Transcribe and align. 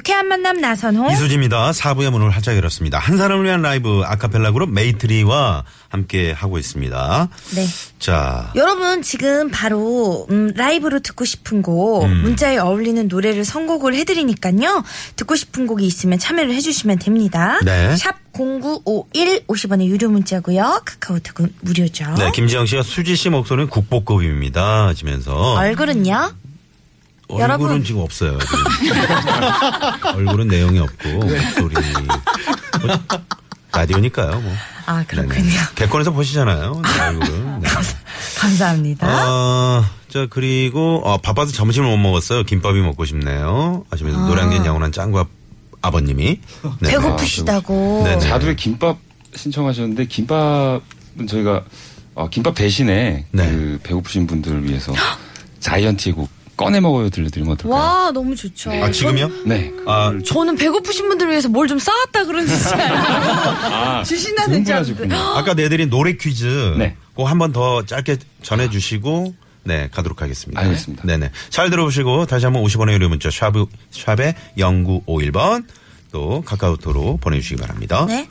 유쾌한 0.00 0.28
만남 0.28 0.62
나선홍. 0.62 1.12
이수지입니다. 1.12 1.74
4부의 1.74 2.10
문을 2.10 2.30
활짝 2.30 2.56
열었습니다. 2.56 2.98
한 2.98 3.18
사람을 3.18 3.44
위한 3.44 3.60
라이브 3.60 4.00
아카펠라 4.02 4.52
그룹 4.52 4.70
메이트리와 4.70 5.64
함께 5.90 6.32
하고 6.32 6.56
있습니다. 6.56 7.28
네. 7.54 7.66
자, 7.98 8.50
여러분 8.56 9.02
지금 9.02 9.50
바로 9.50 10.26
음, 10.30 10.52
라이브로 10.56 11.00
듣고 11.00 11.26
싶은 11.26 11.60
곡 11.60 12.04
음. 12.04 12.22
문자에 12.22 12.56
어울리는 12.56 13.08
노래를 13.08 13.44
선곡을 13.44 13.94
해드리니까요. 13.94 14.84
듣고 15.16 15.36
싶은 15.36 15.66
곡이 15.66 15.86
있으면 15.86 16.18
참여를 16.18 16.54
해주시면 16.54 16.98
됩니다. 16.98 17.58
네. 17.62 17.94
샵 17.96 18.16
0951 18.32 19.44
50원의 19.48 19.86
유료 19.86 20.08
문자고요. 20.08 20.80
카카오톡은 20.86 21.56
무료죠. 21.60 22.14
네, 22.16 22.30
김지영 22.32 22.64
씨가 22.64 22.82
수지 22.82 23.16
씨 23.16 23.28
목소리는 23.28 23.68
국보급입니다. 23.68 24.86
하시면서 24.86 25.56
얼굴은요? 25.56 26.32
얼굴은 27.34 27.40
여러분. 27.40 27.84
지금 27.84 28.00
없어요. 28.02 28.38
지금. 28.38 28.94
얼굴은 30.16 30.48
내용이 30.48 30.78
없고 30.78 31.08
목소리 31.10 31.74
뭐, 32.80 32.98
라디오니까요. 33.72 34.40
뭐. 34.40 34.52
아 34.86 35.04
그렇군요. 35.06 35.34
네네. 35.34 35.50
객관에서 35.74 36.12
보시잖아요. 36.12 36.82
네, 36.82 37.00
얼굴은. 37.00 37.60
네. 37.60 37.68
감사합니다. 38.38 39.06
아, 39.08 39.90
자 40.08 40.26
그리고 40.28 41.02
어, 41.04 41.18
바빠서 41.18 41.52
점심을 41.52 41.88
못 41.88 41.96
먹었어요. 41.98 42.42
김밥이 42.44 42.80
먹고 42.80 43.04
싶네요. 43.04 43.84
하시면서 43.90 44.26
노량진 44.26 44.64
양호한 44.64 44.92
짱구 44.92 45.24
아버님이 45.82 46.40
네. 46.80 46.90
배고프시다고. 46.90 48.02
네네. 48.04 48.20
자두에 48.20 48.54
김밥 48.54 48.98
신청하셨는데 49.34 50.06
김밥은 50.06 51.26
저희가 51.28 51.64
어, 52.14 52.28
김밥 52.28 52.54
대신에 52.54 53.26
네. 53.30 53.50
그 53.50 53.78
배고프신 53.82 54.26
분들을 54.26 54.64
위해서 54.64 54.92
자이언티의 55.60 56.14
곡 56.14 56.28
꺼내 56.64 56.78
먹어요 56.80 57.08
들려드리면 57.10 57.52
어떨까요? 57.54 57.72
와 57.80 58.10
너무 58.12 58.36
좋죠. 58.36 58.70
아 58.70 58.90
지금요? 58.90 59.30
네. 59.46 59.72
아 59.86 60.12
저는 60.24 60.56
배고프신 60.56 61.08
분들을 61.08 61.30
위해서 61.30 61.48
뭘 61.48 61.66
좀 61.66 61.78
쌓았다 61.78 62.24
그러는 62.24 62.46
줄 62.46 62.56
알아요. 62.74 64.04
주신다는 64.04 64.64
줄 64.64 64.74
알고. 64.74 64.88
흥분하셨군요. 64.90 65.16
아까 65.38 65.54
내드린 65.54 65.88
노래 65.88 66.12
퀴즈 66.16 66.74
네. 66.78 66.96
꼭 67.14 67.26
한 67.26 67.38
번 67.38 67.52
더 67.52 67.84
짧게 67.86 68.18
전해주시고 68.42 69.34
네 69.64 69.88
가도록 69.92 70.20
하겠습니다. 70.22 70.60
알겠습니다. 70.60 71.04
네네 71.06 71.30
잘 71.48 71.70
들어보시고 71.70 72.26
다시 72.26 72.44
한번 72.46 72.62
50원의 72.64 72.92
유료 72.92 73.08
문자 73.08 73.30
샵, 73.30 73.52
샵에 73.90 74.34
0951번 74.58 75.64
또 76.12 76.42
카카오톡으로 76.44 77.18
보내주시기 77.18 77.60
바랍니다. 77.60 78.04
네. 78.06 78.28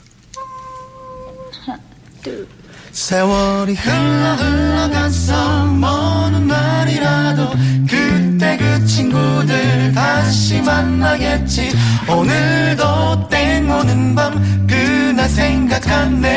세월이 3.00 3.74
흘러 3.74 4.34
흘러갔어 4.34 5.64
먼 5.66 6.34
훗날이라도 6.34 7.50
그때 7.88 8.58
그 8.58 8.84
친구들 8.84 9.92
다시 9.94 10.60
만나겠지. 10.60 11.70
오늘도 12.06 13.28
땡 13.30 13.70
오는 13.70 14.14
밤 14.14 14.66
그날 14.66 15.28
생각하네. 15.30 16.30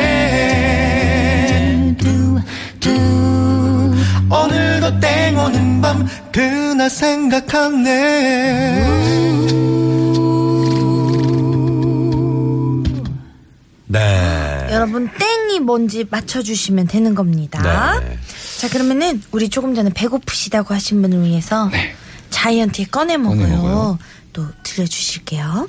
오늘도 4.30 5.00
땡 5.00 5.38
오는 5.38 5.80
밤 5.82 6.08
그날 6.32 6.88
생각하네. 6.88 7.84
네. 13.86 14.43
여러분 14.74 15.08
땡이 15.18 15.60
뭔지 15.60 16.04
맞춰주시면 16.10 16.88
되는 16.88 17.14
겁니다. 17.14 18.00
네. 18.00 18.18
자 18.58 18.68
그러면은 18.68 19.22
우리 19.30 19.48
조금 19.48 19.74
전에 19.74 19.90
배고프시다고 19.94 20.74
하신 20.74 21.02
분을 21.02 21.22
위해서 21.22 21.70
자이언티에 22.30 22.86
꺼내 22.86 23.16
먹어요. 23.16 23.40
꺼내 23.40 23.56
먹어요. 23.56 23.98
또 24.32 24.46
들려주실게요. 24.62 25.68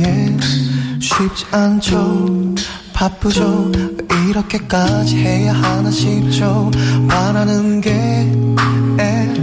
예, 0.00 0.36
쉽지 1.00 1.44
않죠 1.50 2.54
바쁘죠 2.92 3.70
왜 3.74 3.93
이렇게까지 4.28 5.16
해야 5.18 5.52
하나 5.52 5.90
싶죠. 5.90 6.70
바라는 7.08 7.80
게 7.80 7.90
에, 9.00 9.34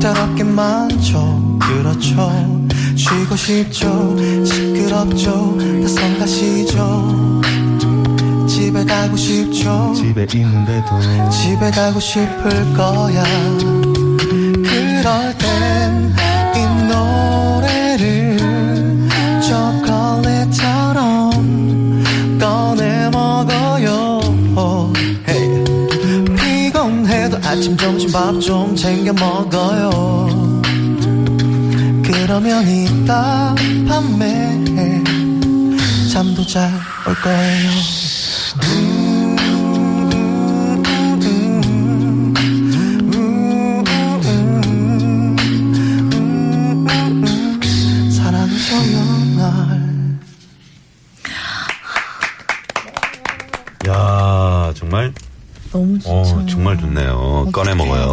더럽게 0.00 0.44
많죠. 0.44 1.58
그렇죠. 1.60 2.60
쉬고 2.96 3.36
싶죠. 3.36 4.16
시끄럽죠. 4.44 5.56
다 5.82 5.88
성 5.88 6.18
가시죠. 6.18 7.40
집에 8.48 8.84
가고 8.84 9.16
싶죠. 9.16 9.92
집에 9.94 10.26
있는데도. 10.34 11.30
집에 11.30 11.70
가고 11.70 11.98
싶을 12.00 12.74
거야. 12.74 13.24
그럴 14.62 15.36
땐 15.38 16.14
밥 28.12 28.38
좀 28.40 28.76
챙겨 28.76 29.12
먹어요. 29.12 29.90
그러면 32.04 32.66
이따 32.68 33.54
밤에 33.88 34.62
잠도 36.12 36.44
잘 36.46 36.70
올 37.06 37.14
거예요 37.14 37.70
정말 56.52 56.76
좋네요. 56.78 57.48
꺼내 57.52 57.74
먹어요. 57.74 58.04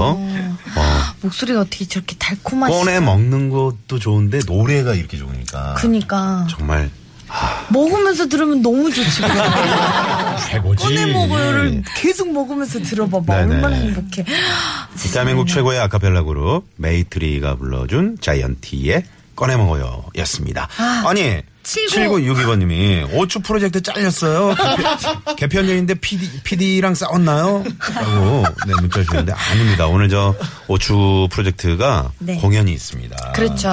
어. 0.75 1.01
목소리가 1.21 1.61
어떻게 1.61 1.85
저렇게 1.85 2.15
달콤하지? 2.17 2.73
꺼내 2.73 2.99
먹는 2.99 3.49
것도 3.49 3.99
좋은데 3.99 4.39
노래가 4.47 4.93
이렇게 4.93 5.17
좋으니까 5.17 5.73
그니까 5.77 6.47
정말 6.49 6.89
먹으면서 7.69 8.27
들으면 8.27 8.61
너무 8.61 8.91
좋지. 8.91 9.21
최고지. 10.49 10.83
꺼내 10.83 11.05
먹어요를 11.07 11.83
계속 11.95 12.31
먹으면서 12.31 12.79
들어봐봐 12.81 13.35
네네. 13.41 13.55
얼마나 13.55 13.75
행복해. 13.75 14.25
대한민국 15.11 15.47
최고의 15.47 15.79
아카펠라 15.81 16.23
그룹 16.23 16.63
메이트리가 16.77 17.55
불러준 17.55 18.17
자이언티의 18.21 19.03
꺼내 19.39 19.55
먹어요 19.55 20.03
였습니다. 20.17 20.67
아, 20.77 21.13
니 21.13 21.41
7962번님이 21.63 23.07
오추 23.13 23.39
프로젝트 23.39 23.81
잘렸어요. 23.81 24.53
개편, 24.53 25.35
개편전인데 25.37 25.93
PD, 25.95 26.29
PD랑 26.43 26.93
싸웠나요? 26.93 27.63
라고 27.95 28.43
네, 28.67 28.73
문자 28.81 29.01
주셨는데 29.01 29.31
아닙니다. 29.31 29.87
오늘 29.87 30.09
저 30.09 30.35
오추 30.67 31.29
프로젝트가 31.31 32.11
네. 32.19 32.35
공연이 32.35 32.73
있습니다. 32.73 33.31
그렇죠. 33.31 33.69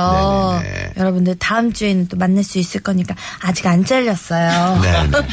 네네네. 0.63 0.93
여러분들 0.99 1.35
다음 1.41 1.73
주에는 1.73 2.07
또 2.07 2.17
만날 2.17 2.45
수 2.45 2.61
있을 2.61 2.81
거니까 2.83 3.17
아직 3.41 3.67
안 3.67 3.85
잘렸어요. 3.85 4.81
네네. 4.83 5.11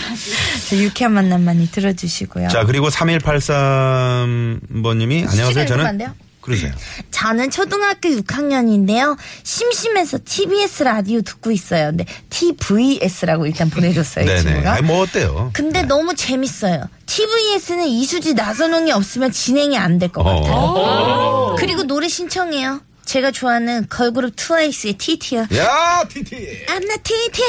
저 0.67 0.77
유쾌한 0.77 1.13
만남 1.13 1.43
많이 1.43 1.69
들어주시고요. 1.69 2.47
자, 2.47 2.65
그리고 2.65 2.89
3183번님이 2.89 5.29
안녕하세요. 5.29 5.67
저는? 5.67 6.11
그러세요. 6.43 6.71
저는 7.09 7.49
초등학교 7.51 8.09
6학년인데요. 8.09 9.17
심심해서 9.43 10.19
TBS 10.25 10.83
라디오 10.83 11.21
듣고 11.21 11.51
있어요. 11.51 11.87
근데 11.87 12.05
TVS라고 12.29 13.45
일단 13.45 13.69
보내줬어요. 13.69 14.25
이 14.25 14.27
네네. 14.27 14.41
친구가. 14.41 14.73
아니, 14.73 14.81
뭐 14.85 15.01
어때요? 15.03 15.49
근데 15.53 15.83
너무 15.83 16.13
재밌어요. 16.15 16.83
TVS는 17.05 17.87
이수지 17.87 18.33
나선홍이 18.33 18.91
없으면 18.91 19.31
진행이 19.31 19.77
안 19.77 19.99
될 19.99 20.09
것 20.11 20.23
같아요. 20.23 21.55
그리고 21.57 21.83
노래 21.83 22.07
신청해요. 22.09 22.81
제가 23.13 23.29
좋아하는 23.29 23.85
걸그룹 23.89 24.33
트와이스의 24.35 24.93
TT요. 24.93 25.41
야, 25.55 26.03
티티. 26.09 26.65
I'm 26.65 26.81
not 26.83 27.03
TT, 27.03 27.43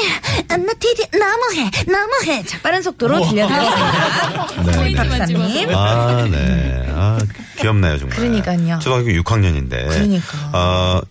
I'm 0.49 0.61
not 0.61 0.77
TT. 0.77 1.09
너무해, 1.17 1.71
너무해. 1.87 2.43
자, 2.45 2.59
빠른 2.61 2.83
속도로 2.83 3.27
들려드렸습니다. 3.27 4.61
네, 4.63 4.89
네. 4.89 4.93
박사님. 4.93 5.69
아, 5.73 6.27
네. 6.29 6.85
아, 6.89 7.17
귀엽네요, 7.57 7.97
정말. 7.97 8.15
그러니까요. 8.15 8.77
초등학교 8.77 9.07
6학년인데. 9.07 9.87
그러니까. 9.87 10.37
어, 10.53 11.01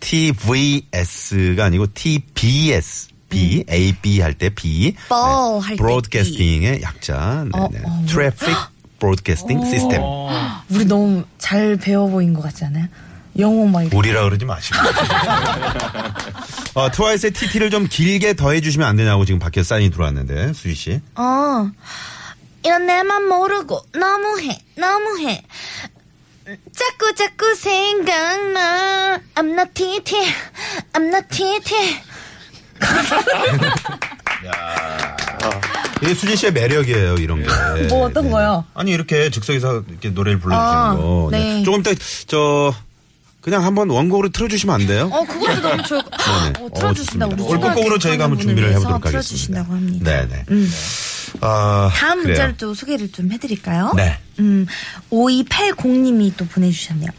TVS가 0.00 1.66
아니고 1.66 1.92
TBS. 1.92 3.08
B, 3.28 3.62
A, 3.70 3.92
B 3.92 4.20
할 4.22 4.32
때 4.32 4.48
B. 4.48 4.94
음. 4.96 5.02
뻘 5.10 5.60
할때 5.60 5.76
브로드캐스팅의 5.82 6.80
약자. 6.80 7.44
네, 7.44 7.50
어, 7.60 7.68
네. 7.70 7.82
어. 7.84 8.04
Traffic 8.08 8.48
Broadcasting 9.00 9.66
System. 9.66 10.00
우리 10.70 10.86
너무 10.86 11.24
잘 11.36 11.76
배워 11.76 12.06
보인 12.08 12.32
것 12.32 12.40
같지 12.40 12.64
않아요? 12.64 12.86
영어 13.38 13.66
막 13.66 13.82
이렇게. 13.82 13.96
우리라 13.96 14.22
그러지 14.24 14.44
마시고. 14.44 14.76
어, 16.74 16.90
트와이스의 16.90 17.32
TT를 17.32 17.70
좀 17.70 17.86
길게 17.88 18.34
더해 18.34 18.60
주시면 18.60 18.86
안 18.86 18.96
되냐고 18.96 19.24
지금 19.24 19.38
밖에 19.38 19.62
사인이 19.62 19.90
들어왔는데, 19.90 20.52
수희 20.52 20.74
씨. 20.74 21.00
어. 21.14 21.70
이런 22.64 22.86
내맘 22.86 23.28
모르고 23.28 23.80
너무해, 23.94 24.58
너무해. 24.76 25.42
자꾸 26.74 27.14
자꾸 27.14 27.54
생각나. 27.54 29.20
I'm 29.34 29.52
like 29.52 29.70
TT, 29.74 30.16
just 30.92 31.06
like 31.08 31.28
TT. 31.28 31.74
이게 36.02 36.14
수진 36.14 36.36
씨의 36.36 36.52
매력이에요, 36.52 37.14
이런 37.16 37.42
게. 37.42 37.48
뭐 37.88 38.06
어떤 38.06 38.30
거요? 38.30 38.64
아니, 38.74 38.92
이렇게 38.92 39.30
즉석에서 39.30 39.84
이렇게 39.88 40.10
노래를 40.10 40.38
불러주시는 40.38 40.72
아, 40.72 40.94
거. 40.94 41.28
네. 41.30 41.62
조금 41.64 41.82
더, 41.82 41.92
저, 42.26 42.72
그냥 43.48 43.64
한번 43.64 43.88
원곡으로 43.88 44.28
틀어주시면 44.28 44.74
안 44.74 44.86
돼요? 44.86 45.08
어, 45.10 45.24
그것도 45.24 45.60
너무 45.62 45.82
좋을 45.82 46.02
것 46.02 46.10
같아요. 46.10 46.52
네네. 46.52 46.64
어, 46.66 46.70
틀어주신다고. 46.78 47.42
어, 47.42 47.46
우리 47.48 47.60
끝곡으로 47.60 47.98
저희가 47.98 48.24
한번 48.24 48.38
준비를 48.40 48.70
해보도록 48.72 49.06
하겠습니다. 49.06 49.10
틀어주신다고 49.10 49.72
합니다. 49.72 50.26
네네. 50.28 50.44
아, 51.40 51.90
다음 51.94 52.18
그래요. 52.22 52.28
문자를 52.28 52.56
또 52.58 52.74
소개를 52.74 53.10
좀 53.10 53.32
해드릴까요? 53.32 53.92
네. 53.96 54.18
음, 54.38 54.66
5280님이 55.10 56.32
또 56.36 56.46
보내주셨네요. 56.46 57.10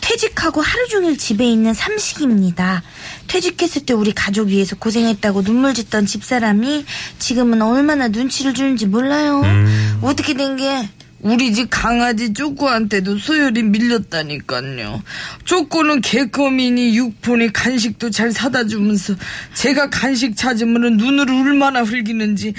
퇴직하고 0.00 0.60
하루 0.60 0.88
종일 0.88 1.16
집에 1.18 1.44
있는 1.50 1.74
삼식입니다. 1.74 2.82
퇴직했을 3.26 3.84
때 3.84 3.94
우리 3.94 4.12
가족 4.12 4.48
위해서 4.48 4.76
고생했다고 4.76 5.42
눈물 5.42 5.74
짓던 5.74 6.06
집사람이 6.06 6.84
지금은 7.18 7.62
얼마나 7.62 8.08
눈치를 8.08 8.54
주는지 8.54 8.86
몰라요. 8.86 9.40
음. 9.42 9.98
어떻게 10.02 10.34
된 10.34 10.56
게? 10.56 10.88
우리 11.20 11.52
집 11.52 11.68
강아지 11.70 12.32
쪼꼬한테도 12.32 13.18
소열이 13.18 13.62
밀렸다니까요. 13.64 15.02
쪼꼬는 15.44 16.00
개껌이니 16.00 16.96
육포니 16.96 17.52
간식도 17.52 18.10
잘 18.10 18.30
사다 18.32 18.66
주면서 18.66 19.14
제가 19.54 19.90
간식 19.90 20.36
찾으면 20.36 20.96
눈을 20.96 21.28
얼마나 21.30 21.82
흘기는지 21.82 22.54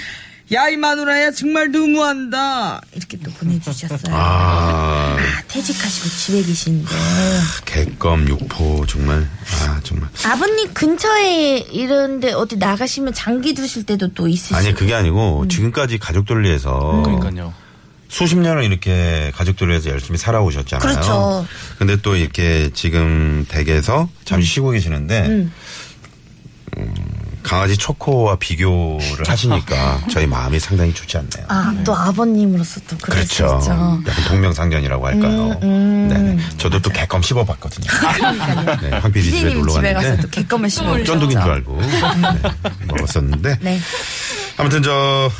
야 0.52 0.68
이 0.68 0.76
마누라야 0.76 1.30
정말 1.30 1.70
너무한다 1.70 2.80
이렇게 2.96 3.16
또 3.18 3.30
보내주셨어요. 3.30 4.12
아, 4.12 5.16
아, 5.16 5.42
퇴직하시고 5.46 6.08
집에 6.08 6.42
계신데 6.42 6.88
개껌, 7.66 8.26
육포, 8.28 8.84
정말, 8.86 9.28
아, 9.62 9.80
정말. 9.84 10.08
아버님 10.24 10.74
근처에 10.74 11.58
이런데 11.70 12.32
어디 12.32 12.56
나가시면 12.56 13.14
장기 13.14 13.54
두실 13.54 13.86
때도 13.86 14.12
또 14.12 14.26
있으시고 14.26 14.56
아니, 14.56 14.74
그게 14.74 14.92
음. 14.92 14.98
아니고, 14.98 15.46
지금까지 15.46 15.98
가족들을 15.98 16.42
위해서. 16.42 17.02
그러니까요. 17.04 17.54
수십 18.10 18.36
년을 18.38 18.64
이렇게 18.64 19.30
가족들을 19.36 19.70
위해서 19.70 19.88
열심히 19.88 20.18
살아오셨잖아요. 20.18 20.80
그렇죠. 20.80 21.46
근데 21.78 21.96
또 22.02 22.16
이렇게 22.16 22.68
지금 22.74 23.46
댁에서 23.48 24.08
잠시 24.24 24.48
쉬고 24.48 24.70
계시는데, 24.70 25.26
음, 25.28 25.52
강아지 27.44 27.76
초코와 27.76 28.36
비교를 28.36 29.26
하시니까 29.26 30.02
저희 30.10 30.26
마음이 30.26 30.58
상당히 30.58 30.92
좋지 30.92 31.16
않네요. 31.18 31.46
아또 31.48 31.94
아버님으로서 31.94 32.80
또 32.88 32.96
그렇죠. 32.98 33.60
음, 33.70 34.04
약간 34.06 34.24
동명상련이라고 34.24 35.06
할까요. 35.06 35.58
네네. 35.60 36.38
저도 36.58 36.82
또 36.82 36.90
개껌 36.90 37.22
씹어봤거든요. 37.22 37.90
네, 38.82 38.90
황 38.98 39.10
PD 39.12 39.30
집에 39.30 39.54
놀러 39.54 39.72
집에 39.72 39.92
가서 39.94 40.06
갔는데 40.08 40.22
또 40.22 40.28
개껌을 40.30 40.68
씹어 40.68 41.04
쫀득인 41.04 41.40
줄 41.40 41.50
알고 41.50 41.80
네, 41.80 42.86
먹었었는데 42.86 43.58
네. 43.62 43.80
아무튼 44.56 44.82
저 44.82 45.30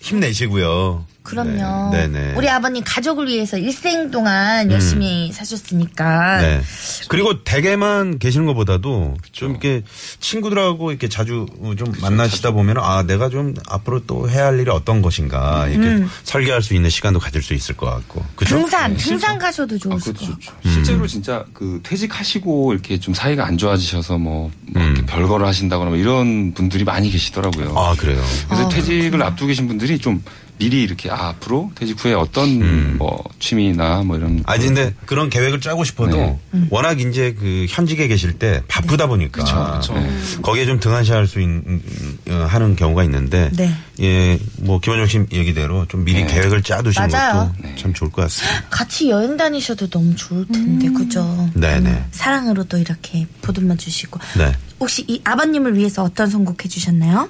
힘내시고요. 0.00 1.06
그럼요. 1.22 1.90
네, 1.92 2.08
네네. 2.08 2.34
우리 2.36 2.48
아버님 2.48 2.82
가족을 2.84 3.28
위해서 3.28 3.56
일생 3.56 4.10
동안 4.10 4.70
열심히 4.70 5.32
사셨으니까. 5.32 6.40
네. 6.40 6.60
그리고 7.08 7.44
댁에만 7.44 8.18
계시는 8.18 8.46
것보다도 8.46 9.14
좀 9.30 9.50
이렇게 9.50 9.82
친구들하고 10.20 10.90
이렇게 10.90 11.08
자주 11.08 11.46
좀 11.78 11.92
만나시다 12.00 12.50
보면 12.50 12.78
아 12.78 13.02
내가 13.04 13.28
좀 13.28 13.54
앞으로 13.68 14.04
또 14.06 14.28
해야 14.28 14.46
할 14.46 14.58
일이 14.58 14.70
어떤 14.70 15.02
것인가 15.02 15.68
이렇게 15.68 16.04
설계할 16.24 16.62
수 16.62 16.74
있는 16.74 16.90
시간도 16.90 17.20
가질 17.20 17.42
수 17.42 17.54
있을 17.54 17.76
것 17.76 17.86
같고 17.86 18.24
그죠? 18.36 18.56
등산, 18.56 18.96
등산 18.96 19.38
가셔도 19.38 19.76
아, 19.76 19.78
좋으실 19.78 20.12
그렇죠. 20.14 20.32
것 20.32 20.40
같고. 20.46 20.68
실제로 20.68 21.06
진짜 21.06 21.44
그 21.52 21.80
퇴직하시고 21.82 22.72
이렇게 22.72 22.98
좀 22.98 23.14
사이가 23.14 23.46
안 23.46 23.56
좋아지셔서 23.58 24.18
뭐, 24.18 24.50
뭐 24.62 24.82
이렇게 24.82 25.06
별거를 25.06 25.46
하신다거나 25.46 25.90
뭐 25.90 25.98
이런 25.98 26.52
분들이 26.52 26.84
많이 26.84 27.10
계시더라고요. 27.10 27.74
아 27.76 27.94
그래요. 27.96 28.22
그래서 28.48 28.68
퇴직을 28.68 29.22
앞두고 29.22 29.48
계신 29.48 29.68
분들이 29.68 29.98
좀 29.98 30.22
미리 30.62 30.82
이렇게 30.84 31.10
아, 31.10 31.28
앞으로 31.30 31.72
퇴직 31.74 32.04
후에 32.04 32.14
어떤 32.14 32.96
뭐 32.96 33.22
취미나 33.40 34.02
뭐 34.02 34.16
이런 34.16 34.44
아 34.46 34.56
근데 34.56 34.94
그런 35.06 35.28
계획을 35.28 35.60
짜고 35.60 35.82
싶어도 35.82 36.16
네. 36.52 36.66
워낙 36.70 37.00
이제 37.00 37.34
그 37.34 37.66
현직에 37.68 38.06
계실 38.06 38.34
때 38.34 38.62
바쁘다 38.68 39.08
보니까 39.08 39.42
그렇죠. 39.42 39.94
네. 39.94 40.08
거기에 40.40 40.64
좀 40.66 40.78
등한시할 40.78 41.26
수 41.26 41.40
있는 41.40 41.82
어, 42.30 42.46
하는 42.48 42.76
경우가 42.76 43.02
있는데 43.04 43.50
네. 43.56 43.74
예뭐 43.98 44.78
김원정 44.80 45.06
씨 45.06 45.26
얘기대로 45.36 45.86
좀 45.88 46.04
미리 46.04 46.22
네. 46.22 46.32
계획을 46.32 46.62
짜두시는 46.62 47.08
맞아요. 47.08 47.52
것도 47.56 47.74
참 47.76 47.92
좋을 47.92 48.12
것 48.12 48.22
같습니다. 48.22 48.64
같이 48.70 49.10
여행 49.10 49.36
다니셔도 49.36 49.88
너무 49.88 50.14
좋을 50.14 50.46
텐데, 50.46 50.88
그죠? 50.90 51.50
네네. 51.54 52.04
사랑으로 52.10 52.64
또 52.64 52.78
이렇게 52.78 53.26
보듬어 53.42 53.76
주시고. 53.76 54.20
네. 54.38 54.52
혹시 54.80 55.04
이 55.08 55.20
아버님을 55.24 55.76
위해서 55.76 56.02
어떤 56.02 56.28
선곡 56.28 56.64
해 56.64 56.68
주셨나요? 56.68 57.28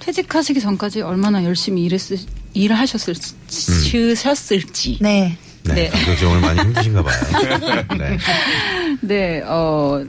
퇴직하시기 0.00 0.60
전까지 0.60 1.00
얼마나 1.00 1.44
열심히 1.44 1.84
일했을, 1.84 2.18
일을 2.54 2.76
하셨을지. 2.76 3.34
네. 5.00 5.36
네. 5.62 5.74
네. 5.74 5.88
감독님 5.88 6.28
오늘 6.28 6.40
많이 6.40 6.60
힘드신가 6.60 7.02
봐요. 7.02 7.84
네. 7.98 8.18
네, 9.00 9.42
어, 9.42 10.04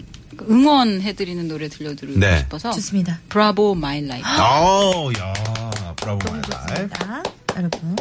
응원해드리는 0.50 1.48
노래 1.48 1.70
들려드리고 1.70 2.20
네. 2.20 2.40
싶어서. 2.40 2.72
좋습니다. 2.72 3.20
Bravo 3.30 3.76
My 3.76 4.06
Life. 4.06 4.28
아우, 4.28 5.12
야, 5.18 5.34
브라보 5.96 6.32
마이 6.32 6.42
라이프. 6.68 6.90
자, 6.98 7.24
여러분, 7.56 7.96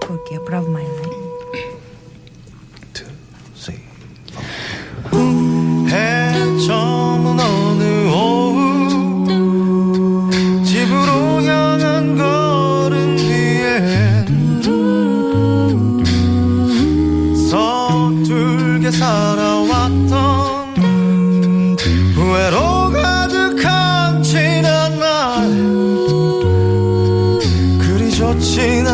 듣고 0.00 0.14
올게요. 0.14 0.44
브라보 0.44 0.68
마이 0.70 0.84
라이프. 0.84 1.20
해 5.90 6.32
저문 6.66 6.99
어느 6.99 6.99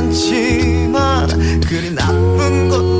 않지만 0.06 1.26
그리 1.66 1.94
나쁜 1.94 2.68
것 2.68 2.95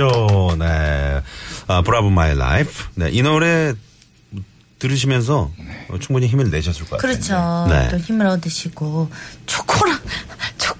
쇼. 0.00 0.56
네. 0.58 1.20
아, 1.66 1.82
Bravo 1.82 2.08
My 2.08 2.34
Life. 2.34 2.70
네. 2.94 3.10
이 3.10 3.22
노래 3.22 3.74
들으시면서 4.78 5.50
어, 5.90 5.98
충분히 5.98 6.26
힘을 6.26 6.50
내셨을 6.50 6.86
것 6.86 6.96
같아요. 6.96 7.12
그렇죠. 7.12 7.66
네. 7.68 7.88
또 7.90 7.98
힘을 7.98 8.26
얻으시고 8.26 9.10
초코랑 9.44 9.98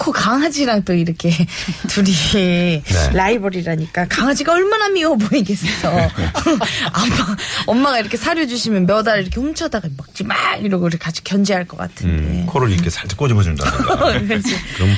초코 0.00 0.12
강아지랑 0.12 0.84
또 0.84 0.94
이렇게 0.94 1.30
둘이 1.88 2.10
네. 2.32 2.82
라이벌이라니까 3.12 4.06
강아지가 4.08 4.54
얼마나 4.54 4.88
미워 4.88 5.14
보이겠어. 5.14 5.90
아빠 5.92 7.36
엄마가 7.66 7.98
이렇게 8.00 8.16
사료 8.16 8.46
주시면 8.46 8.86
몇 8.86 9.06
알 9.10 9.20
이렇게 9.22 9.40
훔쳐다가 9.40 9.88
먹지 9.96 10.24
마 10.24 10.54
이러고 10.56 10.88
이렇게 10.88 11.02
같이 11.04 11.22
견제할 11.24 11.66
것 11.66 11.76
같은데. 11.76 12.40
음, 12.40 12.46
코를 12.46 12.70
이렇게 12.70 12.88
살짝 12.88 13.18
꼬집어준다든가. 13.18 13.96
그렇지. 14.24 14.56
그럼 14.76 14.90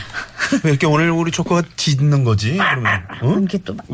왜 0.65 0.71
이렇게 0.71 0.87
오늘 0.87 1.11
우리 1.11 1.31
초코가 1.33 1.63
짖는 1.77 2.23
거지? 2.25 2.53
그러면 2.57 3.03
어? 3.23 3.33
이렇게 3.39 3.59
또 3.59 3.75
막. 3.75 3.87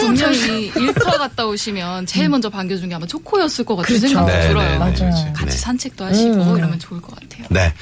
분명히 0.00 0.66
일터 0.76 1.10
갔다 1.18 1.46
오시면 1.46 2.06
제일 2.06 2.28
먼저 2.28 2.50
반겨준 2.50 2.88
게 2.88 2.94
아마 2.94 3.06
초코였을 3.06 3.64
것 3.64 3.76
같은 3.76 3.96
그렇죠. 3.98 4.08
생각이 4.14 4.32
네, 4.32 4.48
들어요. 4.48 4.64
네, 4.66 4.72
네, 4.72 4.78
맞아요. 4.78 5.32
같이 5.32 5.50
네. 5.50 5.56
산책도 5.56 6.04
하시고 6.04 6.58
이러면 6.58 6.78
좋을 6.78 7.00
것 7.00 7.14
같아요. 7.18 7.46
네. 7.50 7.72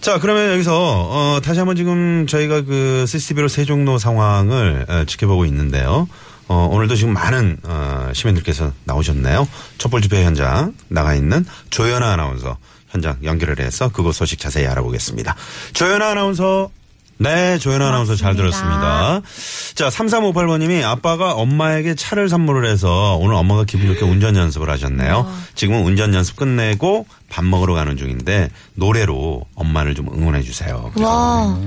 자, 0.00 0.18
그러면 0.18 0.52
여기서, 0.52 0.72
어, 0.74 1.31
다시 1.40 1.58
한번 1.58 1.76
지금 1.76 2.26
저희가 2.26 2.62
그 2.62 3.04
CCTV로 3.06 3.48
세종로 3.48 3.98
상황을 3.98 4.86
어, 4.88 5.04
지켜보고 5.06 5.44
있는데요. 5.46 6.08
어, 6.48 6.68
오늘도 6.70 6.96
지금 6.96 7.14
많은, 7.14 7.58
어, 7.62 8.10
시민들께서 8.12 8.72
나오셨네요. 8.84 9.48
촛불 9.78 10.02
집회 10.02 10.24
현장 10.24 10.74
나가 10.88 11.14
있는 11.14 11.44
조연아 11.70 12.12
아나운서 12.12 12.58
현장 12.90 13.16
연결을 13.24 13.58
해서 13.60 13.88
그곳 13.88 14.12
소식 14.14 14.38
자세히 14.38 14.66
알아보겠습니다. 14.66 15.34
조연아 15.72 16.10
아나운서. 16.10 16.70
네, 17.18 17.56
조연아 17.58 17.86
아나운서 17.88 18.16
잘 18.16 18.34
들었습니다. 18.34 19.20
자, 19.76 19.88
3358번님이 19.88 20.82
아빠가 20.82 21.34
엄마에게 21.34 21.94
차를 21.94 22.28
선물을 22.28 22.68
해서 22.68 23.16
오늘 23.20 23.36
엄마가 23.36 23.64
기분 23.64 23.86
좋게 23.86 24.04
운전 24.04 24.34
연습을 24.34 24.68
하셨네요. 24.68 25.32
지금은 25.54 25.84
운전 25.84 26.14
연습 26.14 26.34
끝내고 26.34 27.06
밥 27.32 27.46
먹으러 27.46 27.72
가는 27.72 27.96
중인데 27.96 28.50
노래로 28.74 29.40
엄마를 29.54 29.94
좀 29.94 30.06
응원해 30.14 30.42
주세요. 30.42 30.92
와, 30.96 31.58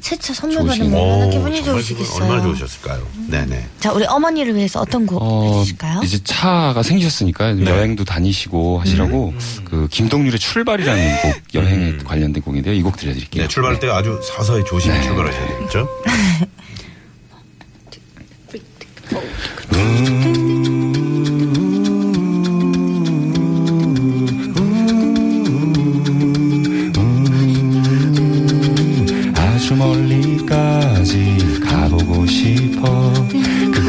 세차 0.00 0.34
선물 0.34 0.66
받으면. 0.66 0.92
얼마나 0.92 1.26
오, 1.26 1.30
기분이 1.30 1.62
좋으시겠어요. 1.62 2.24
얼마나 2.24 2.42
좋으셨을까요? 2.42 3.06
네네. 3.28 3.64
자, 3.78 3.92
우리 3.92 4.04
어머니를 4.06 4.56
위해서 4.56 4.80
어떤 4.80 5.06
곡 5.06 5.22
어, 5.22 5.58
해주실까요? 5.60 6.00
이제 6.02 6.18
차가 6.24 6.82
생기셨으니까 6.82 7.52
네. 7.52 7.64
여행도 7.64 8.02
다니시고 8.04 8.80
하시라고 8.80 9.28
음. 9.28 9.62
그 9.64 9.86
김동률의 9.88 10.40
출발이라는 10.40 11.16
곡 11.22 11.34
여행에 11.54 11.96
관련된 11.98 12.42
곡인데요. 12.42 12.74
이 12.74 12.82
곡 12.82 12.96
들려드릴게요. 12.96 13.44
네, 13.44 13.48
출발할 13.48 13.78
때 13.78 13.88
아주 13.88 14.20
서서히 14.22 14.64
조심히 14.66 14.96
네. 14.96 15.02
출발하셔야 15.04 15.46
되겠죠? 15.58 15.88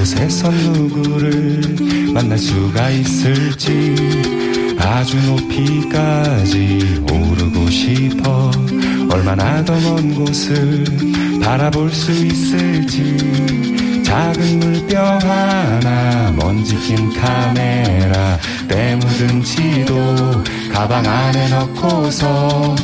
그곳에서 0.06 0.52
누구를 0.52 1.62
만날 2.14 2.38
수가 2.38 2.92
있을지 2.92 3.96
아주 4.78 5.18
높이까지 5.26 7.04
오르고 7.12 7.68
싶어 7.72 8.52
얼마나 9.10 9.66
더 9.66 9.74
먼 9.80 10.14
곳을 10.14 10.84
바라볼 11.42 11.90
수 11.90 12.12
있을지 12.12 14.04
작은 14.04 14.60
물병 14.60 15.04
하나 15.22 16.32
먼지 16.38 16.78
낀 16.82 17.12
카메라 17.14 18.38
때 18.68 18.96
묻은 18.96 19.44
지도 19.44 20.44
가방 20.72 21.04
안에 21.04 21.50
넣고서 21.50 22.76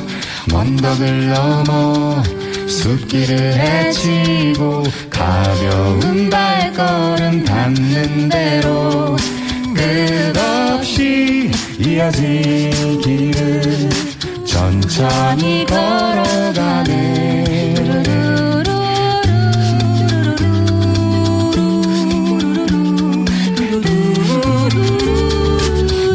언덕을 0.51 1.27
넘어 1.29 2.23
숲길을 2.71 3.53
헤치고 3.59 4.83
가벼운 5.09 6.29
발걸음 6.29 7.43
닿는 7.43 8.29
대로 8.29 9.17
끝없이 9.75 11.51
이어진 11.77 12.71
길을 13.01 13.89
천천히 14.45 15.65
걸어가네. 15.65 17.41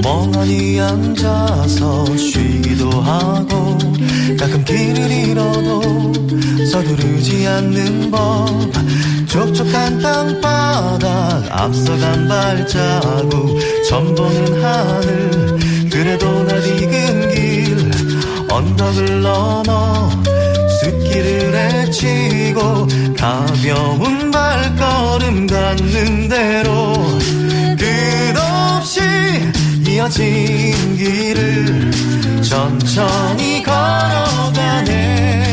멍하니 0.02 0.80
앉아서 0.80 2.16
쉬기도 2.16 2.90
하고 3.02 3.76
가끔 4.38 4.64
길을 4.64 5.10
잃어도 5.10 5.95
서두르지 6.76 7.46
않는 7.46 8.10
법. 8.10 8.48
촉촉한 9.26 9.98
땅바닥 9.98 11.46
앞서간 11.50 12.28
발자국. 12.28 13.58
전보는 13.88 14.62
하늘 14.62 15.58
그래도 15.90 16.44
날 16.44 16.62
익은 16.66 17.34
길. 17.34 17.90
언덕을 18.50 19.22
넘어 19.22 20.10
숲길을 20.80 21.54
헤치고 21.54 22.86
가벼운 23.16 24.30
발걸음 24.30 25.46
닿는 25.46 26.28
대로 26.28 26.92
끝없이 27.78 29.00
이어진 29.88 30.96
길을 30.96 31.90
천천히 32.42 33.62
걸어가네 33.62 34.84
네, 34.84 35.45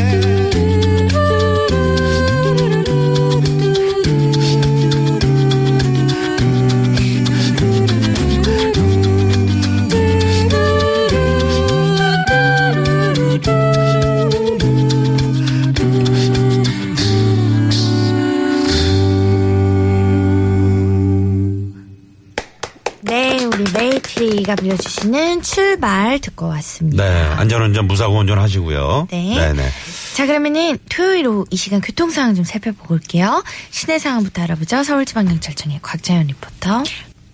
메이트리가 24.54 24.56
불러주시는 24.56 25.42
출발 25.42 26.18
듣고 26.20 26.46
왔습니다. 26.48 27.04
네, 27.04 27.22
안전운전 27.34 27.86
무사고 27.86 28.18
운전하시고요. 28.18 29.08
네. 29.10 29.34
네네. 29.34 29.68
자, 30.14 30.26
그러면은 30.26 30.78
토요일 30.88 31.26
오후 31.28 31.44
이 31.50 31.56
시간 31.56 31.80
교통 31.80 32.10
상황 32.10 32.34
좀 32.34 32.44
살펴보고 32.44 32.94
올게요. 32.94 33.42
시내 33.70 33.98
상황부터 33.98 34.42
알아보죠. 34.42 34.82
서울지방경찰청의 34.84 35.80
곽자연 35.82 36.26
리포터. 36.28 36.84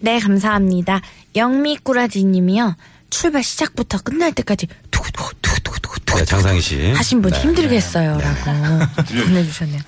네, 0.01 0.19
감사합니다. 0.19 1.01
영미꾸라지 1.37 2.25
님이요. 2.25 2.77
출발 3.11 3.43
시작부터 3.43 3.99
끝날 3.99 4.33
때까지 4.33 4.67
두구두구 4.91 5.35
두구두구 5.43 5.81
두구 5.81 6.19
네, 6.19 6.25
장상희 6.25 6.61
씨. 6.61 6.93
하신 6.93 7.23
분 7.23 7.33
네. 7.33 7.41
힘들겠어요. 7.41 8.19
라고 8.19 8.85
보내주셨네요. 9.27 9.81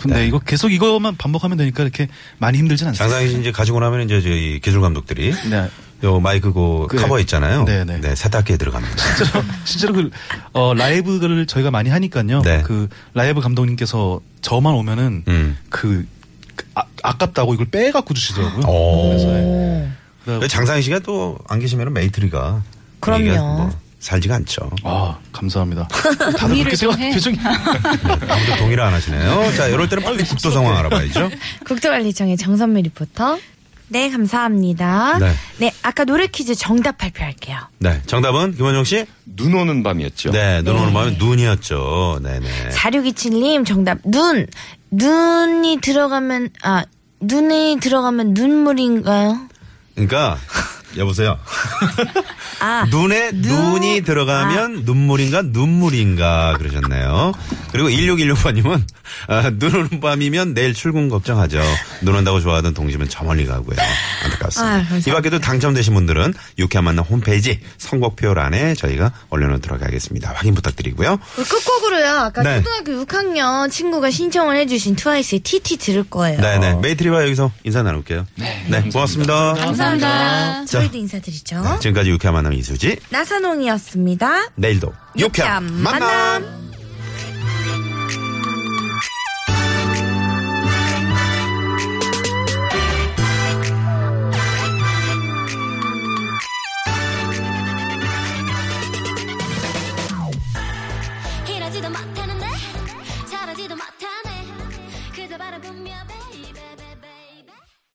근데 0.00 0.26
이거 0.26 0.38
계속 0.38 0.72
이거만 0.72 1.16
반복하면 1.16 1.58
되니까 1.58 1.82
이렇게 1.82 2.08
많이 2.38 2.58
힘들진 2.58 2.86
않습니다. 2.88 3.04
장상희 3.08 3.30
씨 3.32 3.40
이제 3.40 3.52
가지고 3.52 3.80
나면 3.80 4.02
이제 4.02 4.20
저희 4.20 4.60
기술 4.60 4.80
감독들이 4.80 5.32
네. 5.50 5.68
요 6.04 6.20
마이크 6.20 6.52
그 6.52 6.86
그, 6.88 6.96
커버 6.96 7.18
있잖아요. 7.20 7.64
네, 7.64 7.84
네. 7.84 8.14
세탁기에 8.14 8.56
들어갑니다. 8.56 8.96
실제로, 9.16 9.44
실제로 9.64 9.92
그, 9.94 10.10
어, 10.52 10.72
라이브를 10.74 11.46
저희가 11.46 11.72
많이 11.72 11.90
하니까요. 11.90 12.42
네. 12.42 12.62
그, 12.62 12.88
라이브 13.14 13.40
감독님께서 13.40 14.20
저만 14.40 14.74
오면은, 14.74 15.24
음. 15.26 15.58
그, 15.70 16.06
그 16.54 16.64
아, 16.76 16.84
아깝다고 17.02 17.54
이걸 17.54 17.66
빼갖고 17.70 18.14
주시더라고요. 18.14 18.64
오. 18.68 19.08
그래서, 19.08 19.28
예. 19.34 19.88
그래서- 20.24 20.46
장상희 20.46 20.82
씨가 20.82 21.00
또 21.00 21.36
안 21.48 21.58
계시면 21.58 21.92
메이트리가 21.92 22.62
그럼요. 23.00 23.34
뭐 23.34 23.70
살지가 23.98 24.36
않죠. 24.36 24.70
아, 24.84 25.18
감사합니다. 25.32 25.88
다들 26.38 26.56
그렇게 26.58 26.76
좀 26.76 26.92
생각, 26.92 27.00
해. 27.00 27.12
표정이. 27.14 27.38
아무도 27.42 28.56
동의를 28.58 28.82
안 28.84 28.94
하시네요. 28.94 29.52
자, 29.56 29.66
이럴 29.66 29.88
때는 29.88 30.04
빨리 30.04 30.22
국도 30.24 30.50
상황 30.50 30.76
알아봐야죠. 30.76 31.30
국토관리청의 31.66 32.36
정선미 32.36 32.82
리포터. 32.82 33.38
네, 33.90 34.10
감사합니다. 34.10 35.18
네. 35.18 35.32
네, 35.56 35.72
아까 35.82 36.04
노래 36.04 36.26
퀴즈 36.26 36.54
정답 36.54 36.98
발표할게요. 36.98 37.58
네, 37.78 38.02
정답은 38.06 38.54
김원정 38.54 38.84
씨. 38.84 39.06
눈 39.24 39.54
오는 39.54 39.82
밤이었죠. 39.82 40.30
네, 40.30 40.60
눈 40.62 40.76
오는 40.76 40.92
밤에 40.92 41.16
눈이었죠. 41.18 42.20
네네. 42.22 42.68
4627님 42.70 43.64
정답 43.66 43.98
눈 44.04 44.46
눈이 44.90 45.78
들어가면 45.80 46.50
아 46.62 46.84
눈이 47.20 47.78
들어가면 47.80 48.34
눈물인가요? 48.34 49.48
그러니까 49.94 50.38
여보세요. 50.98 51.38
아, 52.60 52.86
눈에 52.90 53.30
눈 53.32 53.78
이 53.82 54.00
들어가면 54.02 54.82
눈물인가 54.84 55.42
눈물인가 55.42 56.56
그러셨네요. 56.58 57.32
그리고 57.72 57.88
1616번님은 57.90 58.82
아, 59.28 59.50
눈 59.58 59.74
오는 59.74 60.00
밤이면 60.00 60.54
내일 60.54 60.74
출근 60.74 61.08
걱정하죠. 61.08 61.60
눈 62.02 62.16
온다고 62.16 62.40
좋아하던 62.40 62.74
동심은 62.74 63.08
저 63.08 63.24
멀리 63.24 63.46
가고요. 63.46 63.76
안타깝습니다. 64.24 64.72
감사합니다. 64.78 65.10
이 65.10 65.14
밖에도 65.14 65.38
당첨되신 65.38 65.94
분들은 65.94 66.34
유쾌한 66.58 66.84
만남 66.84 67.04
홈페이지 67.04 67.60
선곡표란에 67.78 68.74
저희가 68.74 69.12
올려놓도록 69.30 69.80
하겠습니다. 69.82 70.32
확인 70.34 70.54
부탁드리고요. 70.54 71.18
끝곡으로요. 71.36 72.08
아까 72.18 72.42
네. 72.42 72.56
초등학교 72.62 73.04
6학년 73.04 73.70
친구가 73.70 74.10
신청을 74.10 74.56
해주신 74.56 74.96
트와이스의 74.96 75.40
TT 75.40 75.76
들을 75.78 76.02
거예요. 76.04 76.40
네네. 76.40 76.74
메이트리와 76.82 77.22
여기서 77.24 77.52
인사 77.64 77.82
나눌게요. 77.82 78.26
네. 78.34 78.88
고맙습니다. 78.92 79.54
감사합니다. 79.54 80.64
저희도 80.64 80.98
인사드리죠. 80.98 81.78
지금까지 81.80 82.10
유쾌한 82.10 82.34
만남 82.34 82.47
이수지. 82.52 82.98
나선홍이었습니다. 83.10 84.50
내일도 84.56 84.92
유쾌한 85.16 85.64
만남. 85.82 86.00
만남. 86.42 86.67